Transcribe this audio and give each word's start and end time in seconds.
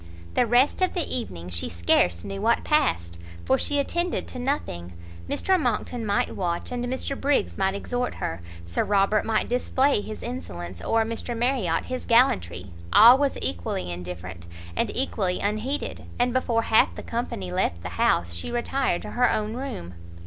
The 0.33 0.47
rest 0.47 0.81
of 0.81 0.95
the 0.95 1.05
evening 1.15 1.49
she 1.49 1.69
scarce 1.69 2.23
knew 2.23 2.41
what 2.41 2.63
passed, 2.63 3.19
for 3.45 3.59
she 3.59 3.77
attended 3.77 4.27
to 4.29 4.39
nothing; 4.39 4.93
Mr 5.29 5.59
Monckton 5.61 6.07
might 6.07 6.35
watch, 6.35 6.71
and 6.71 6.83
Mr 6.87 7.15
Briggs 7.15 7.55
might 7.55 7.75
exhort 7.75 8.15
her, 8.15 8.41
Sir 8.65 8.83
Robert 8.83 9.25
might 9.25 9.47
display 9.47 10.01
his 10.01 10.23
insolence, 10.23 10.81
or 10.83 11.03
Mr 11.05 11.37
Marriot 11.37 11.85
his 11.85 12.07
gallantry, 12.07 12.71
all 12.91 13.19
was 13.19 13.37
equally 13.43 13.91
indifferent, 13.91 14.47
and 14.75 14.89
equally 14.97 15.39
unheeded; 15.39 16.03
and 16.17 16.33
before 16.33 16.63
half 16.63 16.95
the 16.95 17.03
company 17.03 17.51
left 17.51 17.83
the 17.83 17.89
house, 17.89 18.33
she 18.33 18.49
retired 18.49 19.03
to 19.03 19.11
her 19.11 19.29
own 19.31 19.53
room. 19.55 19.93